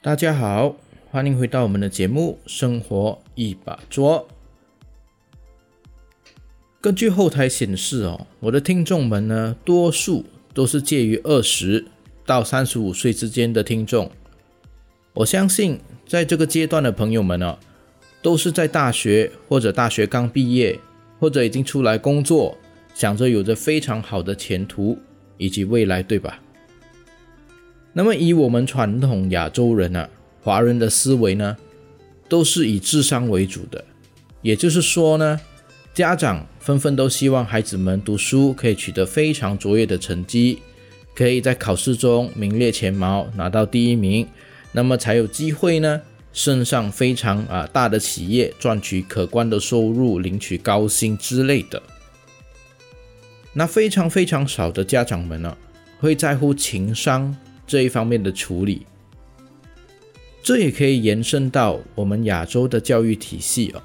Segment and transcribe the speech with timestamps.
[0.00, 0.76] 大家好，
[1.10, 4.18] 欢迎回到我们的节目《生活一把抓》。
[6.80, 11.84] 根据后台显示哦，我的听众们呢，多数都是介于二十
[12.24, 14.08] 到三十五岁之间的听众。
[15.14, 17.58] 我相信，在这个阶段的朋友们呢，
[18.22, 20.78] 都是在大学或者大学刚毕业，
[21.18, 22.56] 或者已经出来工作，
[22.94, 24.96] 想着有着非常好的前途
[25.38, 26.40] 以及未来，对吧？
[27.92, 30.08] 那么，以我们传统亚洲人啊，
[30.40, 31.56] 华人的思维呢，
[32.28, 33.84] 都是以智商为主的。
[34.40, 35.40] 也就是说呢，
[35.92, 40.60] 家长纷纷都希望孩子们读书可以取得非常卓越的成绩，
[41.14, 44.28] 可以在考试中名列前茅，拿到第一名，
[44.70, 46.00] 那么才有机会呢，
[46.32, 51.82] 升上非常啊大的企业，赚取可观的收入，领取高薪之类的。
[53.54, 55.56] 那非常非常少的家长们呢，
[55.98, 57.36] 会在乎情商。
[57.68, 58.86] 这一方面的处理，
[60.42, 63.82] 这也可以延伸到我们亚洲的教育体系哦。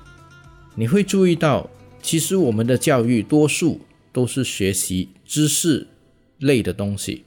[0.76, 1.70] 你会注意到，
[2.02, 3.82] 其实我们的教育多数
[4.14, 5.86] 都是学习知识
[6.40, 7.26] 类的东西，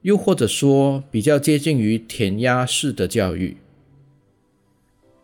[0.00, 3.58] 又或者说比较接近于填鸭式的教育，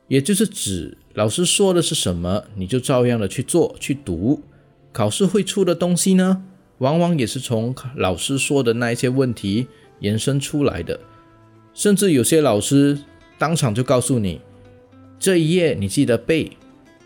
[0.08, 4.42] 也就是指老师说的是什么，你就照样的去做去读，
[4.92, 6.44] 考试会出的东西呢？
[6.83, 9.69] 往往也是从老师说的那一些问题
[10.00, 10.98] 延伸出来的，
[11.72, 12.98] 甚至有些老师
[13.39, 14.41] 当场就告诉你，
[15.16, 16.50] 这一页你记得背，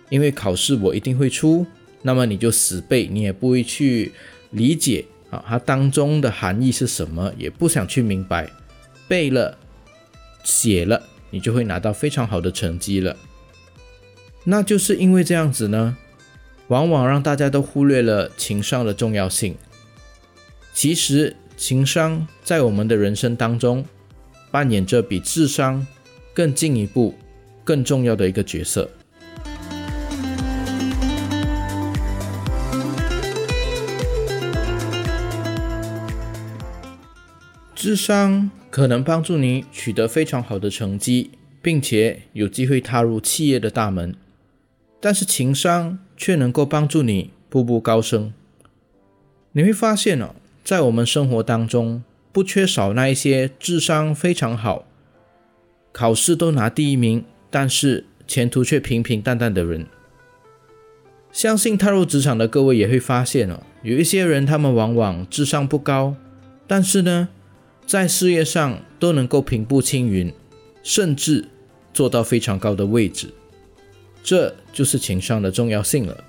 [0.09, 1.67] 因为考试我一定会出，
[2.01, 4.13] 那么你就死背，你也不会去
[4.51, 8.51] 理解啊，它当中的含义是什么，也不想去明白，
[9.07, 9.59] 背了
[10.43, 13.15] 写了，你就会拿到非常好的成绩了。
[14.45, 15.99] 那就是因为这样子呢，
[16.69, 19.55] 往往让大家都忽略了情商的重要性。
[20.77, 23.83] 其实，情商在我们的人生当中
[24.51, 25.87] 扮演着比智商
[26.35, 27.15] 更进一步、
[27.65, 28.91] 更重要的一个角色。
[37.75, 41.31] 智商可能帮助你取得非常好的成绩，
[41.63, 44.15] 并且有机会踏入企业的大门，
[45.01, 48.35] 但是情商却能够帮助你步步高升。
[49.53, 50.35] 你会发现哦。
[50.67, 54.85] 在我们生活当中，不缺少那一些智商非常好、
[55.93, 59.87] 考试都拿第一名，但是前途却平平淡淡的人。
[61.31, 66.17] 相信踏入职场的各位也会发现哦，有一些人他们往往智商不高，
[66.67, 67.29] 但是呢，
[67.87, 70.35] 在事业上都能够平步青云，
[70.83, 71.45] 甚至
[71.95, 73.29] 做到非常高的位置。
[74.25, 76.25] 这就是情商的重要性了。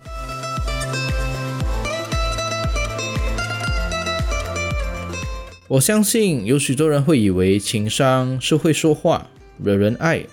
[5.69, 9.29] 我相信有许多人会以为情商是会说话、
[9.61, 10.25] 惹人爱，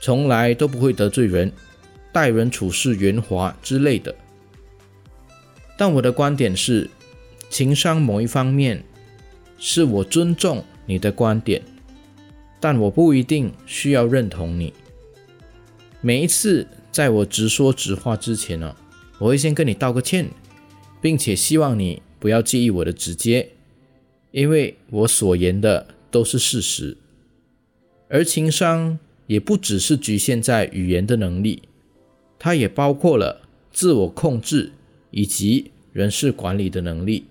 [0.00, 1.52] 从来都不会得罪人、
[2.10, 4.14] 待人处事圆滑之类的。
[5.76, 6.88] 但我的观点是，
[7.50, 8.82] 情商某一方面
[9.58, 11.60] 是我尊重你的观点，
[12.58, 14.72] 但我不一定需要认同你。
[16.00, 18.74] 每一次在我直说直话之前呢，
[19.18, 20.30] 我会先跟你道个歉，
[21.02, 23.50] 并且希望你不要介意我的直接。
[24.34, 26.96] 因为我所言的都是事实，
[28.08, 31.62] 而情商也不只是局限在语言的能力，
[32.36, 34.72] 它也包括了自我控制
[35.12, 37.26] 以及人事管理的能力。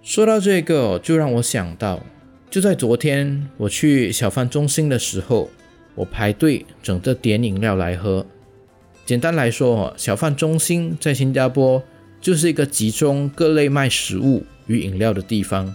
[0.00, 2.06] 说到这个，就让我想到，
[2.48, 5.50] 就在昨天我去小贩中心的时候，
[5.96, 8.24] 我排队等着点饮料来喝。
[9.08, 11.82] 简单来说，小贩中心在新加坡
[12.20, 15.74] 就是一个集中各类卖食物与饮料的地方。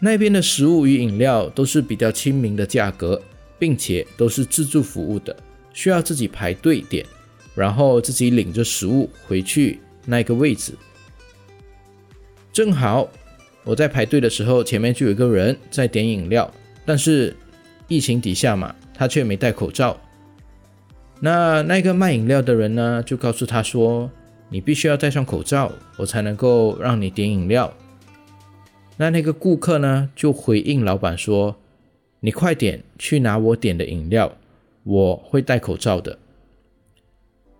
[0.00, 3.22] 那边的食物与饮料都是比较亲民的价格，
[3.56, 5.36] 并且都是自助服务的，
[5.72, 7.06] 需要自己排队点，
[7.54, 10.72] 然后自己领着食物回去那个位置。
[12.52, 13.08] 正好
[13.62, 16.52] 我在排队的时候，前面就有一个人在点饮料，
[16.84, 17.36] 但是
[17.86, 19.96] 疫情底下嘛，他却没戴口罩。
[21.24, 24.10] 那那个卖饮料的人呢，就告诉他说
[24.52, 27.72] ：“你必须要戴上口罩，我才能够让你点饮料。”
[28.98, 31.56] 那那个顾客呢，就回应老板说
[32.20, 34.32] ：“你快点去拿我点的饮料，
[34.82, 36.18] 我会戴口罩的。”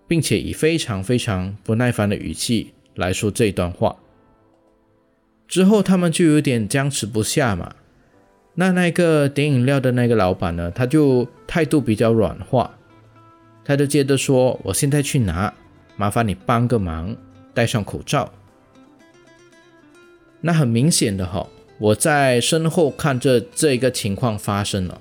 [0.07, 3.97] 并且以非常非常不耐烦的语气来说这段话。
[5.49, 7.75] 之后他们就有点僵持不下嘛。
[8.57, 12.77] 那那个点饮料的那个老板呢，他就态度比较软化。
[13.65, 15.53] 他就接着说：“我现在去拿，
[15.97, 17.17] 麻烦你帮个忙，
[17.55, 18.33] 戴上口罩。”
[20.43, 25.01] 那很明显的哈，我在身后看着这个情况发生了，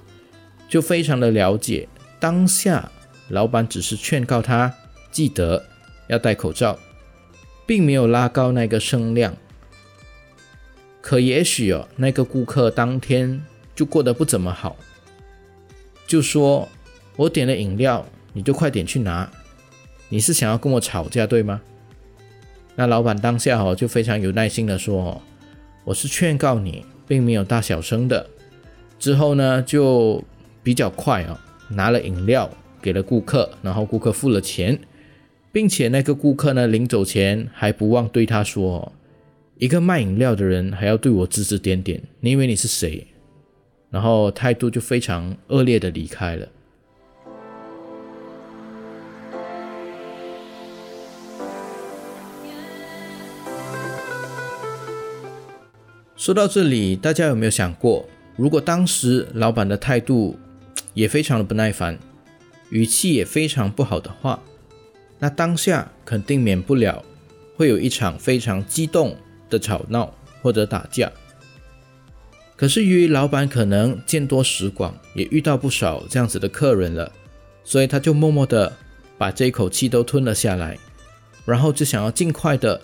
[0.69, 1.89] 就非常的了解
[2.19, 2.89] 当下
[3.27, 4.73] 老板只是劝告他
[5.11, 5.65] 记得
[6.07, 6.79] 要戴口罩，
[7.65, 9.35] 并没有拉高那个声量。
[11.01, 13.43] 可也许哦，那个顾客当天
[13.75, 14.77] 就过得不怎么好，
[16.07, 16.69] 就说
[17.17, 19.31] ：“我点了饮料，你就快点去拿。
[20.09, 21.61] 你是想要跟我吵架对吗？”
[22.75, 25.21] 那老板当下哦就非常有耐心的说
[25.85, 28.27] ：“我是劝告你，并没有大小声的。”
[28.99, 30.23] 之后呢，就
[30.63, 31.39] 比较快啊，
[31.69, 32.49] 拿了饮料
[32.81, 34.79] 给了顾客，然后顾客付了钱，
[35.51, 38.91] 并且那个顾客呢临走前还不忘对他说。
[39.57, 43.05] 一个卖饮料的人还要对我指指点点，你以为你是谁？
[43.91, 46.47] 然后态度就非常恶劣的离开了。
[56.23, 60.39] 说到这里，大家有没有想过，如果当时老板的态度
[60.93, 61.99] 也非常的不耐烦，
[62.69, 64.41] 语气也非常不好的话，
[65.19, 67.03] 那当下肯定免不了
[67.57, 69.17] 会有一场非常激动。
[69.49, 71.11] 的吵闹或者打架，
[72.55, 77.11] 可是由于老板可能见多识广，也遇到不少这样子的客人了，
[77.65, 78.71] 所以他就默默的
[79.17, 80.79] 把这一口气都吞了下来，
[81.45, 82.79] 然后就想要尽快的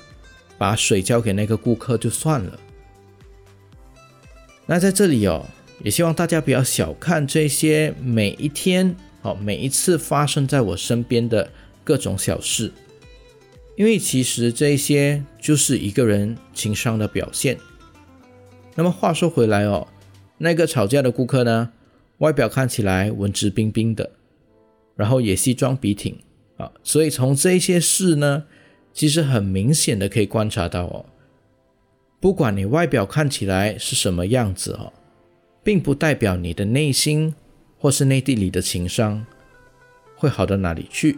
[0.57, 2.59] 把水交给那个顾客就算了。
[4.71, 5.43] 那在这里哦，
[5.83, 11.49] 也希望大家不要小看这些每一天哦，每一次发生在我身边的
[11.83, 12.71] 各种小事。
[13.75, 17.57] 因为其实这些就是一个人情商的表现。
[18.75, 19.87] 那么话说回来哦，
[20.37, 21.71] 那个吵架的顾客呢，
[22.19, 24.11] 外表看起来文质彬彬的，
[24.95, 26.15] 然后也西装笔挺
[26.57, 28.43] 啊，所以从这些事呢，
[28.93, 31.05] 其实很明显的可以观察到哦，
[32.21, 34.91] 不管你外表看起来是什么样子哦，
[35.63, 37.33] 并不代表你的内心
[37.77, 39.25] 或是内地里的情商
[40.17, 41.17] 会好到哪里去。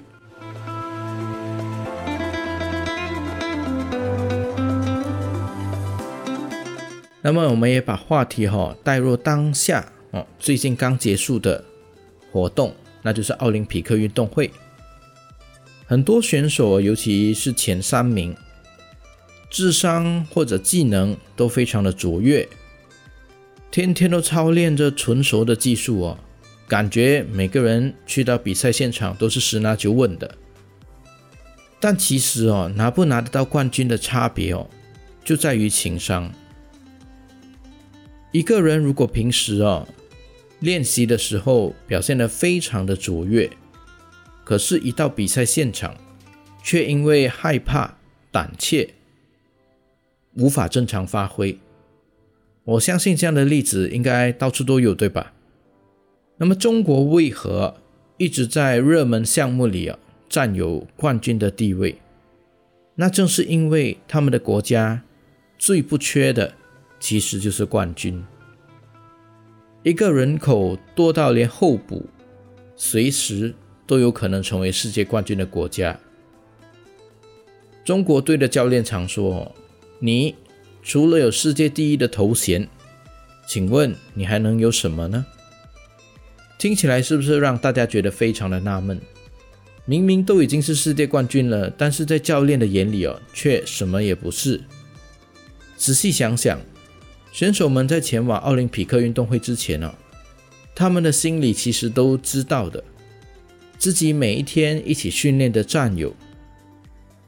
[7.23, 11.63] 那么我们也把话题哈带入当下哦，最近刚结束的
[12.31, 14.51] 活动，那就是奥林匹克运动会。
[15.87, 18.35] 很多选手，尤其是前三名，
[19.51, 22.47] 智商或者技能都非常的卓越，
[23.69, 26.17] 天天都操练着纯熟的技术哦，
[26.69, 30.37] 感觉每个人去到比赛现场都是十拿九稳的。
[31.81, 34.69] 但其实哦，拿不拿得到冠军的差别哦，
[35.25, 36.31] 就在于情商。
[38.31, 39.85] 一个人如果平时哦
[40.59, 43.49] 练习的时候表现得非常的卓越，
[44.45, 45.97] 可是，一到比赛现场，
[46.63, 47.97] 却因为害怕、
[48.31, 48.93] 胆怯，
[50.35, 51.57] 无法正常发挥。
[52.63, 55.33] 我相信这样的例子应该到处都有，对吧？
[56.37, 57.75] 那么，中国为何
[58.17, 59.97] 一直在热门项目里啊
[60.29, 61.99] 占有冠军的地位？
[62.95, 65.03] 那正是因为他们的国家
[65.57, 66.53] 最不缺的。
[67.03, 68.23] 其实就是冠军。
[69.81, 72.05] 一个人口多到连候补
[72.75, 73.55] 随时
[73.87, 75.99] 都有可能成为世界冠军的国家，
[77.83, 79.51] 中国队的教练常说
[80.03, 80.35] ：“你
[80.81, 82.67] 除了有世界第一的头衔，
[83.47, 85.23] 请问你还能有什么呢？”
[86.57, 88.99] 听起来是不是让大家觉得非常的纳闷？
[89.85, 94.59] 明明都已经是世界冠军了，但是在教练的眼里哦，却什么也不是。
[95.77, 96.59] 仔细想想。
[97.31, 99.95] 选手们在前往奥林匹克运动会之前呢，
[100.75, 102.83] 他们的心里其实都知道的，
[103.77, 106.13] 自己每一天一起训练的战友，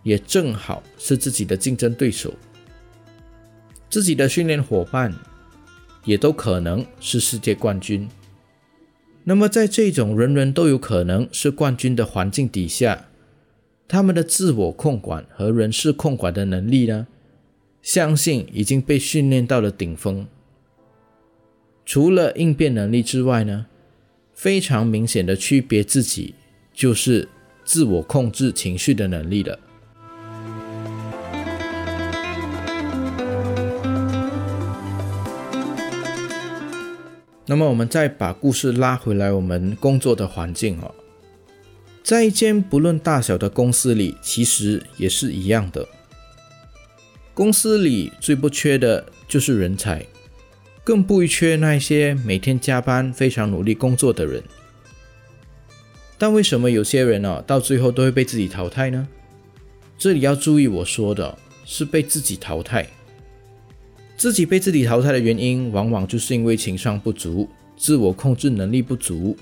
[0.04, 2.34] 也正好是自己的竞争对手，
[3.94, 5.14] 自己的训练伙伴，
[6.04, 8.10] 也都可能是世界冠军。
[9.24, 13.06] 那么在这种人人都有可能是冠军的环境底下，
[13.88, 17.06] 他们的自我控管和人事控管的能力呢？
[17.84, 20.26] 相信已经被训练到了顶峰。
[21.86, 23.68] 除了应变能力之外呢，
[24.34, 26.34] 非常明显的区别自己
[26.74, 27.30] 就是
[27.64, 29.60] 自我控制情绪的能力了。
[37.46, 40.94] 那么我们再把故事拉回来，我们工作的环境哦，
[42.02, 45.86] 在一间不论大小的公司里，其实也是一样的。
[47.34, 50.06] 公司里最不缺的就是人才，
[50.84, 54.42] 更不缺那些每天加班、非常努力工作的人。
[56.18, 59.08] 但为什么有些人呢，到最后都会被自己淘汰呢？
[59.98, 62.88] 这里要注意，我说的是被自己淘汰。
[64.24, 69.36] 自己被自己淘汰的原因，往往就是因为情商不足、自我控制能力不足。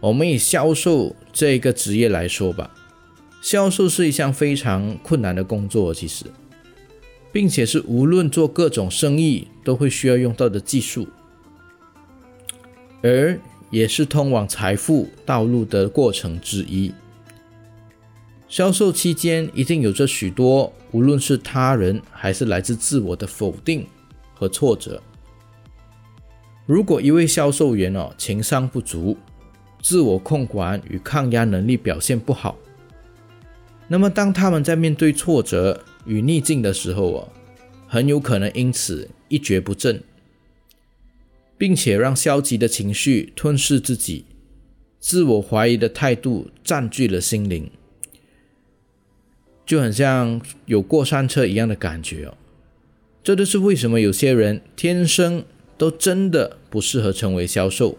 [0.00, 2.74] 我们以销售这个职业来说吧，
[3.42, 6.24] 销售是一项非常困难的工作，其实，
[7.30, 11.06] 并且是无论做各种生意都会需要用到的技术，
[13.02, 13.38] 而
[13.70, 16.90] 也是通往财富道路的过程之一。
[18.50, 23.86] 销售期间一定有着许多，无论是他人还是来自自我的否定
[24.34, 25.00] 和挫折。
[26.66, 29.16] 如果一位销售员哦情商不足，
[29.80, 32.58] 自我控管与抗压能力表现不好，
[33.86, 37.28] 那么当他们在面对挫折与逆境的时候哦，
[37.86, 40.02] 很有可能因此一蹶不振，
[41.56, 44.24] 并且让消极的情绪吞噬自己，
[44.98, 47.70] 自我怀疑的态度占据了心灵。
[49.70, 52.34] 就很像有过山车一样的感觉哦，
[53.22, 55.44] 这就是为什么有些人天生
[55.78, 57.96] 都真的不适合成为销售。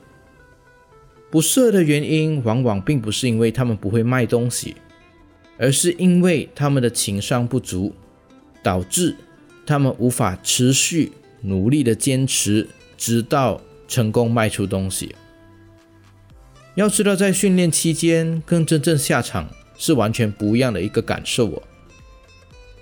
[1.30, 4.76] 不适合的原因，往往并不是因为他们不会卖东西，
[5.58, 7.96] 而是因为他们的情商不足，
[8.62, 9.16] 导致
[9.66, 15.16] 他们无法持续努力的坚持，直到成功卖出东西。
[16.76, 19.50] 要知道，在训练期间跟真正下场。
[19.82, 21.64] 是完全不一样的一个感受哦。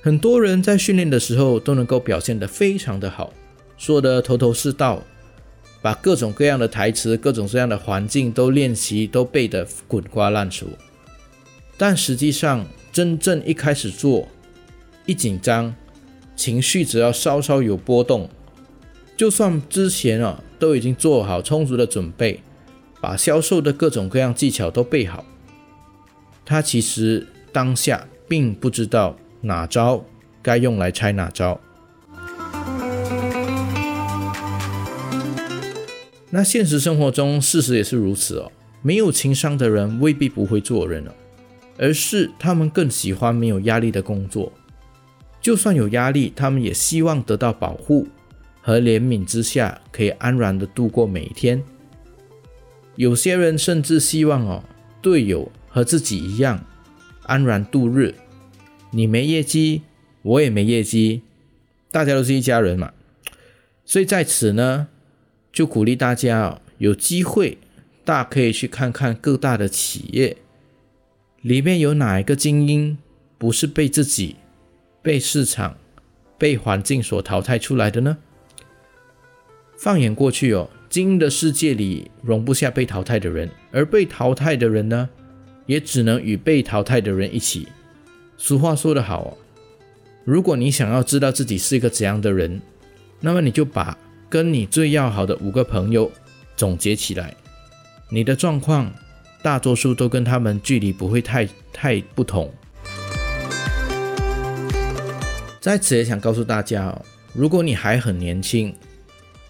[0.01, 3.31] 很多人在训练的时候都能够表现得非常的好，
[3.77, 5.01] 说得头头是道，
[5.81, 10.67] 把各种各样的台词、各种各样的环境都练习、都背得滚瓜烂熟。
[11.77, 14.27] 但实际上，真正一开始做，
[15.05, 15.73] 一紧张，
[16.35, 18.29] 情绪只要稍稍有波动，
[19.15, 22.41] 就算之前啊都已经做好充足的准备，
[22.99, 25.23] 把销售的各种各样技巧都背好。
[26.49, 30.03] 他其实当下并不知道哪招
[30.41, 31.61] 该用来拆哪招。
[36.31, 38.51] 那现实生活中，事实也是如此哦。
[38.81, 41.11] 没有情商的人未必不会做人哦，
[41.77, 44.51] 而是他们更喜欢没有压力的工作。
[45.39, 48.07] 就算有压力，他们也希望得到保护
[48.63, 51.61] 和怜悯之下，可以安然的度过每一天。
[52.95, 54.63] 有些人甚至希望哦，
[54.99, 55.51] 队友。
[55.69, 56.65] 和自己一样
[57.23, 58.15] 安然度日，
[58.91, 59.83] 你没业绩，
[60.23, 61.21] 我也没业绩，
[61.91, 62.91] 大家都是一家人嘛。
[63.85, 64.87] 所以在此呢，
[65.53, 67.57] 就鼓励大家哦有机会，
[68.03, 70.37] 大可以去看看各大的企业
[71.41, 72.97] 里面有哪一个精英
[73.37, 74.35] 不是被自己、
[75.01, 75.77] 被市场、
[76.37, 78.17] 被环境所淘汰出来的呢？
[79.77, 85.09] 放眼过去哦，精英的世界里容不下被淘汰的人，而被淘汰的人呢？
[85.69, 87.67] 也只能与被淘汰的人一起。
[88.39, 89.37] 俗话说得好，
[90.23, 92.59] 如果你想要知道自己是一个怎样的人，
[93.19, 93.95] 那么你就把
[94.27, 96.11] 跟你最要好的五个朋友
[96.55, 97.35] 总结起来。
[98.09, 98.91] 你的状况
[99.43, 102.51] 大多数都跟他们距离不会太太不同。
[105.61, 108.73] 在此也想告诉大家哦，如果你还很年轻，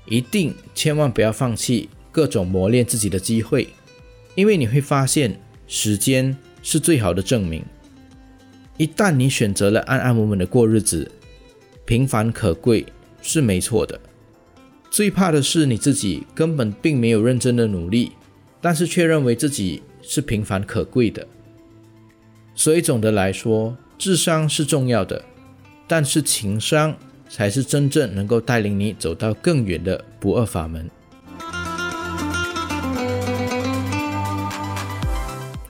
[0.03, 3.69] 一定千万不要放弃各种磨练自己的机会，
[4.35, 5.39] 因为你会发现。
[5.71, 7.63] 时间是最好的证明。
[8.75, 11.09] 一旦你选择了安安稳稳的过日子，
[11.85, 12.83] 平凡可贵
[13.21, 13.99] 是没错的。
[14.89, 18.13] 最怕的是你自己根本并没有认真的努力，
[18.59, 21.27] 但是却认为自己是平凡可贵的。
[22.55, 25.23] 所以总的来说，智商是重要的，
[25.88, 26.97] 但是情商
[27.29, 30.89] 才是真正能够带领你走到更远的不二法门。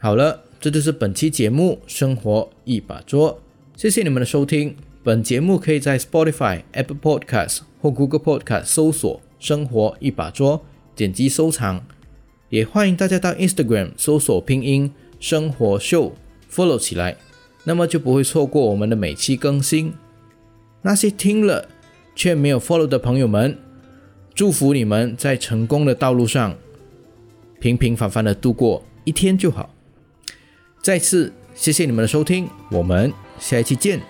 [0.02, 3.42] 好了，这就是本期节目《生活一把桌》，
[3.82, 4.74] 谢谢你们的收听。
[5.04, 10.64] 本节目可以在 Spotify、Apple Podcast 或 Google Podcast 搜索“生活一把桌”，
[10.96, 11.84] 点击收藏。
[12.48, 14.90] 也欢迎大家到 Instagram 搜索拼音
[15.20, 16.14] “生活秀
[16.50, 17.18] ”，follow 起来，
[17.66, 19.94] 那么就不会错过我们的每期更新。
[20.82, 21.68] 那些听了
[22.16, 23.58] 却没有 follow 的朋友们，
[24.34, 26.56] 祝福你们在成功的道路上
[27.60, 29.70] 平平凡凡的度过一天就好。
[30.90, 34.02] 再次谢谢你们的收听，我们下一期见。